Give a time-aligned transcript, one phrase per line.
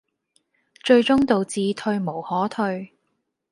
[0.83, 2.95] 最終導致退無可退